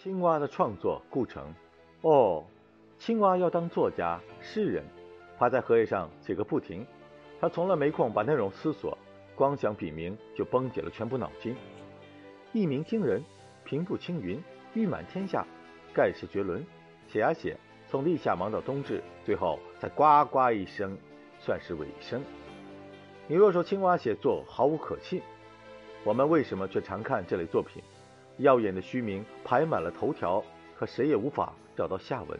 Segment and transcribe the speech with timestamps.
[0.00, 1.52] 青蛙的创作故城。
[2.02, 2.44] 哦，
[3.00, 4.84] 青蛙要当作家、诗人，
[5.36, 6.86] 趴在荷叶上写个不停。
[7.40, 8.96] 他从来没空把内容思索，
[9.34, 11.56] 光想笔名就绷紧了全部脑筋。
[12.52, 13.20] 一鸣惊人，
[13.64, 14.40] 平步青云，
[14.72, 15.44] 誉满天下，
[15.92, 16.64] 盖世绝伦。
[17.08, 17.56] 写啊写，
[17.88, 20.96] 从立夏忙到冬至，最后才呱呱一声，
[21.40, 22.22] 算是尾声。
[23.26, 25.20] 你若说青蛙写作毫无可信，
[26.04, 27.82] 我们为什么却常看这类作品？
[28.38, 30.42] 耀眼的虚名排满了头条，
[30.78, 32.38] 可谁也无法找到下文。